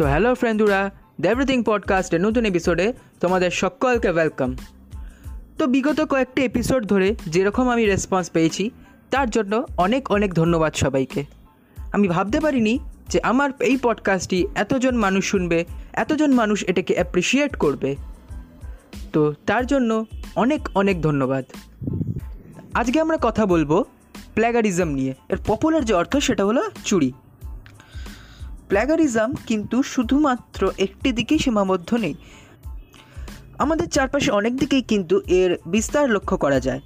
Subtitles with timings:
[0.00, 0.90] তো hello ফ্রেন্ডুরা
[1.24, 4.56] everything পডকাস্টের নতুন এপিসোডে তোমাদের সকলকে ওয়েলকাম
[5.58, 8.70] তো বিগত কয়েকটি এপিসোড ধরে যেরকম আমি রেসপন্স পেয়েছি,
[9.10, 11.24] তার জন্য অনেক অনেক ধন্যবাদ সবাইকে।
[11.92, 17.96] আমি ভাবতে পারিনি যে আমার এই পডকাস্টটি এতজন মানুষ শুনবে, এতজন মানুষ এটাকে অ্যাপ্রিসিয়েট করবে।
[19.12, 21.44] তো তার জন্য অনেক অনেক ধন্যবাদ।
[22.74, 23.84] আজকে আমরা কথা বলব
[24.34, 27.12] প্ল্যাগারিজম নিয়ে। এর পপুলার যে অর্থ সেটা হলো চুরি।
[28.70, 32.14] প্ল্যাগারিজম কিন্তু শুধুমাত্র একটি দিকেই সীমাবদ্ধ নেই।
[33.58, 36.80] আমাদের চারপাশে অনেক দিকেই কিন্তু এর বিস্তার লক্ষ্য করা যায়।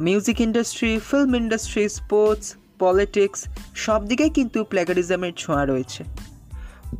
[0.00, 3.44] Music industry, film industry, sports, politics,
[3.74, 6.04] সব দিকেই কিন্তু প্ল্যাগারিজমের ছোঁয়া রয়েছে।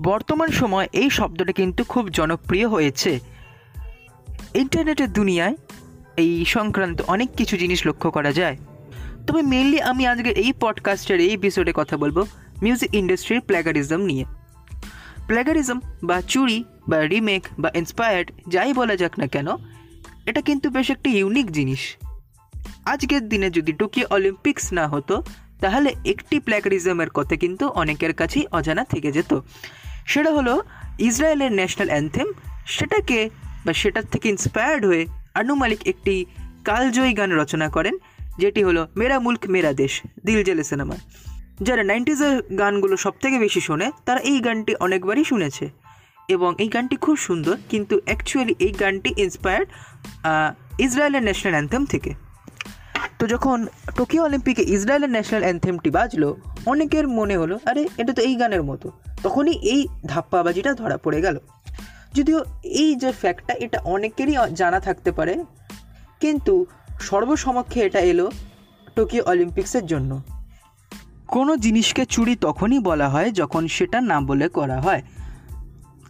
[0.03, 3.21] বর্তমান সময় এই শব্দটা কিন্তু খুব জনপ্রিয় হয়েছে।
[4.55, 5.57] ইন্টারনেটের দুনিয়ায়
[6.17, 8.57] এই সংক্রান্ত অনেক কিছু জিনিস লক্ষ্য করা যায়।
[9.27, 12.27] তবে মেনলি আমি আজকের এই পডকাস্টের এই এপিসোডে কথা বলব।
[12.63, 14.25] মিউজিক ইন্ডাস্ট্রির প্ল্যাগারিজম নিয়ে।
[15.27, 19.49] প্ল্যাগারিজম বা চুরি বা রিমেক বা ইন্সপায়ার্ড যাই বলা যাক না কেন,
[20.27, 21.97] এটা কিন্তু বেশ একটি ইউনিক জিনিস।
[22.85, 25.23] আজকের দিনে যদি টোকিও অলিম্পিক্স না হতো,
[25.61, 29.41] তাহলে একটি প্ল্যাগারিজমের কথা কিন্তু অনেকের কাছেই অজানা থেকে যেত।
[30.07, 30.63] সেটা হলো
[30.99, 32.27] ইসরায়েলের ন্যাশনাল অ্যান্থেম
[32.67, 33.31] সেটাকে
[33.67, 36.25] বা সেটার থেকে ইন্সপায়ার্ড হয়ে আনু মালিক একটি
[36.65, 37.99] কালজয়ী গান রচনা করেন,
[38.39, 40.97] যেটি হলো মেরা মুল্ক, মেরা দেশ দিল জেলে সিনেমা
[41.61, 45.71] যারা নাইনটিজের গানগুলো সব থেকে বেশি শোনে, তারা এই গানটি অনেকবারই শুনেছে।
[46.29, 49.69] এবং এই গানটি খুব সুন্দর, কিন্তু অ্যাকচুয়ালি এই গানটি ইন্সপায়ার্ড
[50.79, 52.15] ইসরায়েলের ন্যাশনাল অ্যান্থেম থেকে।
[53.19, 58.35] তো যখন টোকিও অলিম্পিকে ইসরায়েলের ন্যাশনাল অ্যান্থেমটি বাজলো, অনেকের মনে হলো, আরে, এটা তো এই
[58.37, 58.91] গানের মতো।
[59.23, 61.39] তখনই এই ধাপ্পাবাজিটা ধরা পড়ে গেল।
[62.15, 65.45] যদিও এই যে ফ্যাক্টটা এটা অনেকেরই জানা থাকতে পারে,
[66.21, 66.67] কিন্তু
[67.01, 68.31] সর্বসমক্ষে এটা এলো
[68.97, 70.23] টোকিও অলিম্পিক্সের জন্য।
[71.29, 75.03] কোনো জিনিসকে চুরি তখনই বলা হয় যখন সেটা না বলে করা হয়।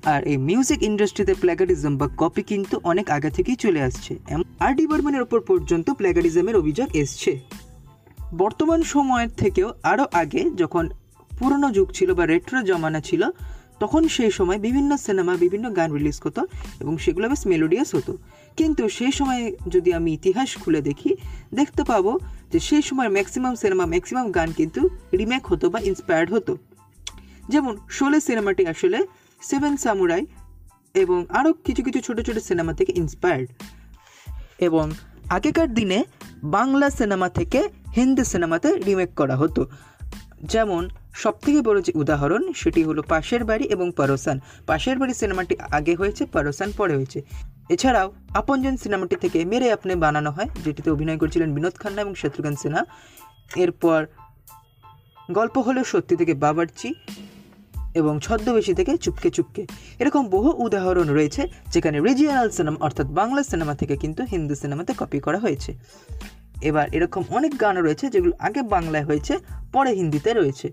[0.04, 4.16] আর এই মিউজিক ইন্ডাস্ট্রিতে প্ল্যাগারিজম বা কপি কিন্তু অনেক আগে থেকেই চলে আসছে।
[4.60, 7.40] আর ডি বর্মানের ওপর পর্যন্ত প্ল্যাগারিজমের অভিযোগ এসছে।
[8.34, 10.88] বর্তমান সময়ের থেকেও আরও আগে যখন
[11.38, 13.24] পুরনো যুগ ছিল বা রেট্রো জমানা ছিল,
[13.80, 16.46] তখন সেই সময় বিভিন্ন সিনেমা বিভিন্ন গান রিলিজ করতো
[16.80, 18.18] এবং সেগুলো বেশ মেলোডিয়াস হতো।
[18.56, 21.16] কিন্তু সেই সময় যদি আমি ইতিহাস খুলে দেখি,
[21.54, 22.18] দেখতে পাবো
[22.52, 26.56] যে সেই সময় ম্যাক্সিমাম সিনেমা ম্যাক্সিমাম গান কিন্তু রিমেক হতো বা ইন্সপায়ার্ড হতো।
[27.48, 29.06] যেমন শোলে সিনেমাটি আসলে
[29.40, 30.26] সেভেন সামুরাই
[30.94, 33.48] এবং আরও কিছু কিছু ছোটো ছোটো সিনেমা থেকে ইন্সপায়ার্ড
[34.58, 34.90] এবং
[35.30, 36.04] আগেকার দিনে
[36.44, 39.66] বাংলা সিনেমা থেকে হিন্দি সিনেমাতে রিমেক করা হতো।
[40.42, 45.94] যেমন সবথেকে বড় যে উদাহরণ, সেটি হলো পাশের বাড়ি এবং পরোসান। পাশের বাড়ি সিনেমাটি আগে
[45.94, 47.22] হয়েছে, পরোসান পরে হয়েছে।
[47.68, 52.56] এছাড়াও আপনজন সিনেমাটি থেকে মেরে আপনি বানানো হয়, যেটিতে অভিনয় করেছিলেন বিনোদ খান্না এবং শত্রুঘ্ন
[52.56, 52.84] সিনহা।
[53.56, 54.06] এরপর
[55.32, 56.94] গল্প হলো সত্যি থেকে বাবারচি
[57.94, 59.66] এবং ছদ্মবেশী থেকে চুপকে চুপকে।
[59.98, 65.20] এরকম বহু উদাহরণ রয়েছে, যেখানে রিজিয়নাল সিনেমা অর্থাৎ বাংলা সিনেমা থেকে কিন্তু হিন্দি সিনেমাতে কপি
[65.20, 65.74] করা হয়েছে।
[66.62, 69.38] এবার এরকম অনেক গান রয়েছে, যেগুলো আগে বাংলায় হয়েছে,
[69.72, 70.72] পরে হিন্দিতে রয়েছে।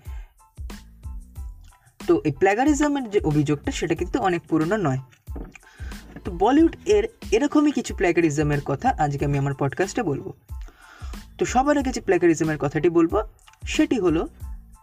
[2.08, 4.98] তো এই প্ল্যাগারিজমের যে অভিযোগটা, সেটা কিন্তু অনেক পুরনো নয়।
[6.26, 10.34] তো বলিউড এর এরকমই কিছু প্ল্যাকারিজমের কথা আজকে আমি আমার পডকাস্টে বলব।
[11.38, 13.22] তো সবার আগে যে প্ল্যাগারিজমের কথাটি বলব,
[13.68, 14.28] সেটি হলো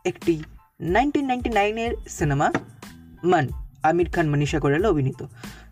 [0.04, 0.42] একটি
[0.80, 2.52] নাইনটিন নাইনটি নাইনের সিনেমা
[3.24, 3.48] মান,
[3.82, 5.26] আমির খান মনীষা কোরাল অভিনীত।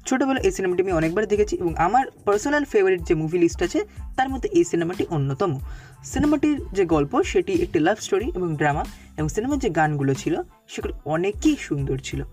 [0.06, 3.84] ছোটোবেলা এই সিনেমাটি আমি অনেকবার দেখেছি এবং আমার পার্সোনাল ফেভারিট যে মুভি লিস্ট আছে,
[4.16, 5.60] তার মধ্যে এই সিনেমাটি অন্যতম।
[6.04, 8.84] সিনেমাটির যে গল্প, সেটি একটি লাভ স্টোরি এবং ড্রামা
[9.16, 12.24] এবং সিনেমার যে গানগুলো ছিল, সেগুলো অনেকই সুন্দর ছিল।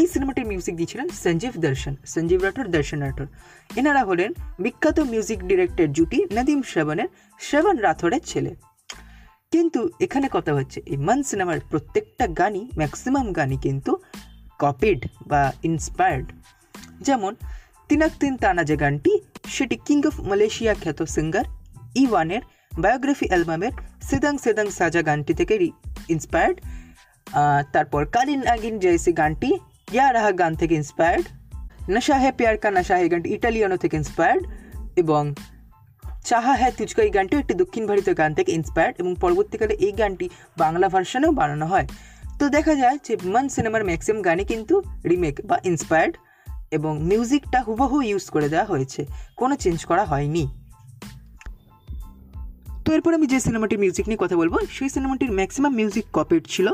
[0.00, 3.28] এই সিনেমাটির মিউজিক দিয়েছিলেন সঞ্জীব দর্শন, সঞ্জীব রাঠোর, দর্শন রাঠোর।
[3.80, 4.30] এনারা হলেন
[4.64, 7.08] বিখ্যাত মিউজিক ডিরেক্টর জুটি নদীম শ্রবণের
[7.46, 8.52] শ্রবণ রাথোরের ছেলে।
[9.52, 13.92] কিন্তু এখানে কথা হচ্ছে, এই মান সিনেমার প্রত্যেকটা গানই ম্যাক্সিমাম গানই কিন্তু
[14.62, 15.00] কপিড
[15.30, 16.28] বা ইন্সপায়ার্ড
[17.06, 17.32] যেমন,
[17.88, 19.12] তিনাক তিন তানা যে গানটি,
[19.54, 21.46] সেটি কিং অফ মালয়েশিয়া খ্যাত সিঙ্গার
[22.02, 22.42] ইওয়ানের
[22.82, 23.74] বায়োগ্রাফি অ্যালবামের
[24.08, 25.54] সেদাং সেদাং সাজা গানটি থেকে
[26.14, 26.56] ইন্সপায়ার্ড
[27.74, 29.50] তারপর কালিন আগিন জয়সি গানটি
[29.92, 31.26] ইয়া রাহা গান থেকে ইন্সপায়ার্ড
[31.90, 34.46] নশা হে প্যার কা নশা হে গানটি ইটালিয়ানো থেকে ইন্সপায়ার্ড
[34.96, 35.34] এবং
[36.24, 40.28] চাহা হ্যাঁ তুজকো এই গানটিও একটি দক্ষিণ ভারতীয় গান থেকে ইন্সপায়ার্ড এবং পরবর্তীকালে এই গানটি
[40.58, 41.86] বাংলা ভার্সনেও বানানো হয়।
[42.38, 46.16] তো দেখা যায় যে মন সিনেমার ম্যাক্সিমাম গানই কিন্তু রিমেক বা ইন্সপায়ার্ড
[46.70, 49.06] এবং মিউজিকটা হুবহু ইউজ করে দেওয়া হয়েছে।
[49.36, 50.67] কোনো চেঞ্জ করা হয়নি।
[52.88, 56.68] তো এরপর আমি যে সিনেমাটির মিউজিক নিয়ে কথা বলব, সেই সিনেমাটির ম্যাক্সিমাম মিউজিক কপিড ছিল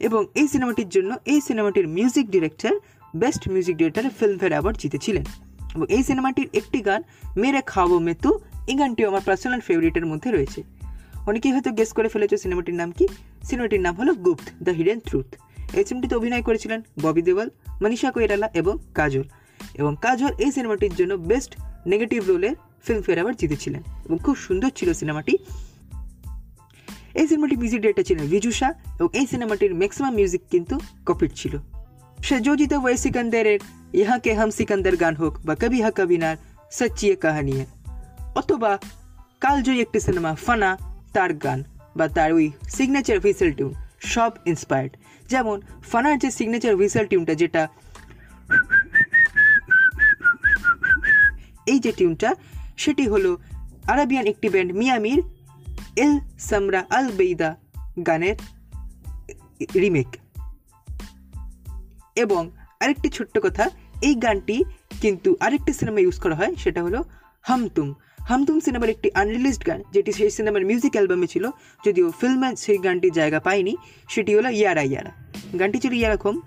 [0.00, 2.78] এবং এই সিনেমাটির জন্য এই সিনেমাটির মিউজিক ডিরেক্টর
[3.16, 5.24] বেস্ট মিউজিক ডিরেক্টরের ফিল্মফেয়ার অ্যাওয়ার্ড জিতেছিলেন।
[5.74, 7.02] এবং এই সিনেমাটির একটি গান,
[7.36, 10.62] মেরে খাওয়াবো মেতু, এই গানটিও আমার পার্সোনাল ফেভারিটের মধ্যে রয়েছে।
[11.26, 13.08] অনেকেই হয়তো গেস করে ফেলেছে সিনেমাটির নাম কি?
[13.42, 15.26] সিনেমাটির নাম হলো গুপ্ত, দ্য হিডেন ট্রুথ।
[15.74, 17.50] এই সিনেমাটিতে অভিনয় করেছিলেন ববি দেওয়াল,
[17.82, 19.22] মনীষা কৈরালা এবং কাজল।
[19.74, 24.92] এবং কাজল এই সিনেমাটির জন্য বেস্ট নেগেটিভ রোলের ফিল্মফেয়ার অ্যাওয়ার্ড জিতেছিলেন এবং খুব সুন্দর ছিল
[24.92, 25.38] সিনেমাটি
[27.14, 31.58] এই সিনেমাটির মিউজিক ডিরেক্টর ছিলেন বিজুষা এবং এই সিনেমাটির ম্যাক্সিমাম মিউজিক কিন্তু কপিট ছিল।
[32.22, 33.58] সে যোজিত ওয়ে সিকান্দারের
[33.92, 36.36] ইহা কে হাম সিকান্দার গান হোক বা কবি হা কবিনার
[36.70, 37.64] সচ্চিয়ে কাহানি
[38.36, 38.78] অথবা
[39.40, 40.78] কালজয়ী একটি সিনেমা ফানা
[41.12, 41.64] তার গান
[41.96, 44.96] বা তার ওই সিগনেচার হুইসেল টিউন সব ইন্সপায়ার্ড
[45.28, 45.60] যেমন
[45.92, 47.68] ফানার যে সিগনেচার হুইসেল টিউনটা যেটা
[51.66, 52.34] এই যে টিউনটা
[52.80, 53.38] সেটি হলো
[53.88, 55.22] আরাবিয়ান একটি ব্যান্ড মিয়ামির
[55.96, 57.56] এল সামরা আল বেইদা
[58.06, 58.36] গানের
[59.74, 60.06] রিমেক।
[62.16, 62.50] এবং
[62.80, 63.70] আরেকটি ছোট্ট কথা,
[64.02, 64.64] এই গানটি
[65.00, 67.04] কিন্তু আরেকটি সিনেমা ইউজ করা হয়, সেটা হলো
[67.42, 67.94] হামতুম।
[68.28, 71.50] হামতুম সিনেমার একটি আনরিলিজড গান, যেটি সেই সিনেমার মিউজিক অ্যালবামে ছিল,
[71.86, 73.76] যদিও ফিল্মে সেই গানটি জায়গা পায়নি,
[74.08, 75.12] সেটি হলো ইয়ারা ইয়ারা।
[75.58, 76.40] গানটি ছিল ইয়ারকম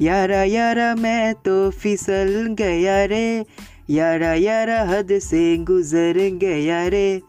[0.00, 2.72] ইয়ারা ইয়ারা মে তো ফিসল গে
[3.06, 3.44] রে
[3.88, 7.20] ইয়ারা ইয়ারা হদ সে গুজরেঙ্গে ইয়ারে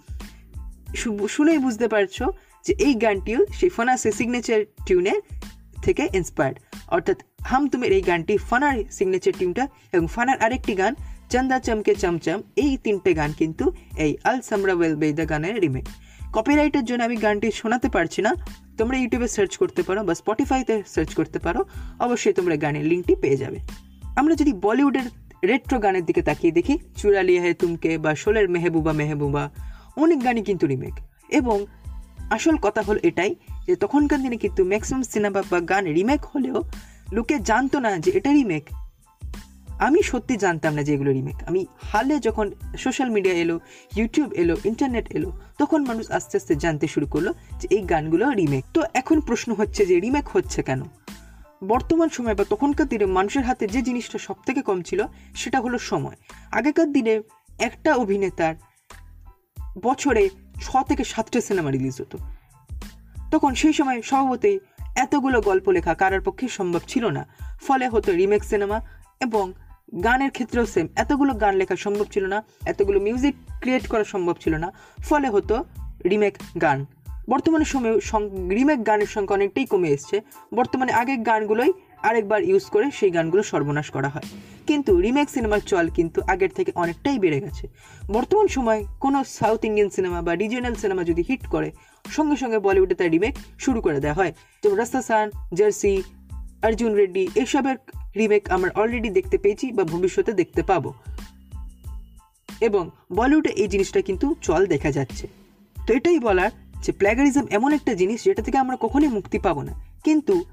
[1.29, 2.23] শুনেই বুঝতে পারছ
[2.65, 5.21] যে এই গানটিও সেই সে সিগনেচার টিউনের
[5.81, 10.95] থেকে ইন্সপায়ার্ড অর্থাৎ হাম তুমি এই গানটি ফানার সিগনেচার টিউনটা এবং ফানার আরেকটি গান
[11.29, 15.87] চন্দা চমকে চমচম এই তিনটে গান কিন্তু এই আল সামরা ওয়েল বেদা গানের রিমেক
[16.33, 18.35] কপিরাইটের জন্য আমি গানটি শোনাতে পারছি না।
[18.77, 21.65] তোমরা ইউটিউবে সার্চ করতে পারো বা স্পটিফাইতে সার্চ করতে পারো।
[21.99, 23.59] অবশ্যই তোমরা গানের লিঙ্কটি পেয়ে যাবে।
[24.15, 25.03] আমরা যদি বলিউডের
[25.43, 29.49] রেট্রো গানের দিকে তাকিয়ে দেখি চুরা লিয়া হে তুমকে বা শোলের মেহবুবা মেহবুবা,
[29.97, 30.93] অনেক গানই কিন্তু রিমেক
[31.29, 31.65] এবং
[32.29, 33.35] আসল কথা হলো এটাই
[33.67, 36.63] যে তখনকার দিনে কিন্তু ম্যাক্সিমাম সিনেমা বা গান রিমেক হলেও
[37.11, 38.69] লোকে জানতো না যে এটা রিমেক
[39.79, 43.59] আমি সত্যি জানতাম না যে এগুলো রিমেক আমি হালে যখন সোশ্যাল মিডিয়া এলো
[43.95, 48.63] ইউটিউব এলো ইন্টারনেট এলো, তখন মানুষ আস্তে আস্তে জানতে শুরু করল যে এই গানগুলো রিমেক
[48.73, 50.83] তো এখন প্রশ্ন হচ্ছে যে রিমেক হচ্ছে কেন?
[51.67, 55.05] বর্তমান সময় বা তখনকার দিনে মানুষের হাতে যে জিনিসটা সব থেকে কম ছিল,
[55.35, 56.15] সেটা হলো সময়।
[56.51, 57.21] আগেকার দিনে
[57.59, 58.55] একটা অভিনেতার
[59.83, 60.29] বছরে
[60.61, 62.17] ছ থেকে সাতটা সিনেমা রিলিজ হতো।
[63.31, 64.59] তখন সেই সময় স্বভাবতই
[64.95, 67.27] এতগুলো গল্প লেখা কারার পক্ষে সম্ভব ছিল না।
[67.61, 68.81] ফলে হতো রিমেক সিনেমা
[69.19, 69.53] এবং
[70.03, 74.55] গানের ক্ষেত্রেও সেম এতগুলো গান লেখা সম্ভব ছিল না, এতগুলো মিউজিক ক্রিয়েট করা সম্ভব ছিল
[74.55, 75.65] না। ফলে হতো
[76.09, 76.85] রিমেক গান।
[77.29, 77.99] বর্তমানে সময়ে
[78.55, 80.21] রিমেক গানের সংখ্যা অনেকটাই কমে এসছে।
[80.53, 81.73] বর্তমানে আগের গানগুলোই
[82.03, 84.23] আরেকবার ইউজ করে সেই গানগুলো সর্বনাশ করা হয়।
[84.67, 87.67] কিন্তু রিমেক সিনেমার চল কিন্তু আগের থেকে অনেকটাই বেড়ে গেছে।
[88.11, 91.71] বর্তমান সময় কোনো সাউথ ইন্ডিয়ান সিনেমা বা রিজিওনাল সিনেমা যদি হিট করে,
[92.11, 94.33] সঙ্গে সঙ্গে বলিউডে তার রিমেক শুরু করে দেওয়া হয়।
[94.63, 96.03] যেমন রাস্তাসান জার্সি
[96.63, 97.75] অর্জুন রেড্ডি এসবের
[98.15, 100.93] রিমেক আমরা অলরেডি দেখতে পেয়েছি বা ভবিষ্যতে দেখতে পাবো।
[102.61, 105.27] এবং বলিউডে এই জিনিসটা কিন্তু চল দেখা যাচ্ছে।
[105.87, 106.51] তো এটাই বলার
[106.83, 110.45] যে প্ল্যাগারিজম এমন একটা জিনিস যেটা থেকে আমরা কখনোই মুক্তি পাবো না। কিন্তু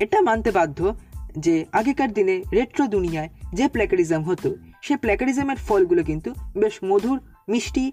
[0.00, 0.96] এটা মানতে বাধ্য
[1.38, 7.92] যে আগেকার দিনে রেট্রো দুনিয়ায় যে প্ল্যাকারিজম হতো, সে প্ল্যাকারিজমের ফলগুলো কিন্তু বেশ মধুর, মিষ্টি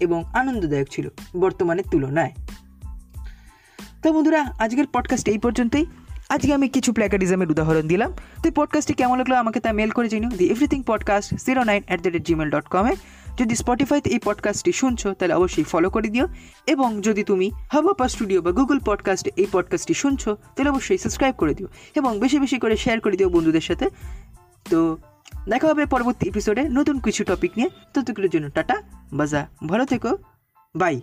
[0.00, 1.08] এবং আনন্দদায়ক ছিল
[1.40, 2.32] বর্তমানের তুলনায়।
[4.02, 5.86] তো বন্ধুরা, আজকের পডকাস্ট এই পর্যন্তই।
[6.28, 10.08] আজকে আমি কিছু প্ল্যাকারিজমের উদাহরণ দিলাম। তো এই পডকাস্টটি কেমন লাগল আমাকে তা মেল করে
[10.08, 12.94] জানিও। The everything podcast zero nine at the rate Gmail dot কমে
[13.38, 16.28] যদি স্পটিফাইতে এই পডকাস্টটি শুনছো, তাহলে অবশ্যই ফলো করে দিও।
[16.66, 21.54] এবং যদি তুমি হাবাপা স্টুডিও বা গুগল পডকাস্ট এই পডকাস্টটি শুনছো, তাহলে অবশ্যই সাবস্ক্রাইব করে
[21.54, 23.90] দিও এবং বেশি বেশি করে শেয়ার করে দিও বন্ধুদের সাথে।
[24.70, 24.96] তো,
[25.48, 30.18] দেখা হবে পরবর্তী এপিসোডে নতুন কিছু টপিক নিয়ে। ততক্ষণের জন্য টাটা, বাজা, ভালো থেকো
[30.76, 31.00] বাই